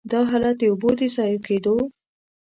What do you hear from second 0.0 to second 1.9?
دا حالت د اوبو د ضایع کېدو.